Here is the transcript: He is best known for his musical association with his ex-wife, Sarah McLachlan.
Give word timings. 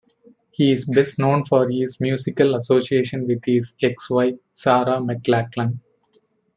He 0.49 0.71
is 0.71 0.85
best 0.89 1.19
known 1.19 1.45
for 1.45 1.69
his 1.69 1.99
musical 1.99 2.55
association 2.55 3.27
with 3.27 3.43
his 3.45 3.75
ex-wife, 3.83 4.39
Sarah 4.51 4.97
McLachlan. 4.97 5.79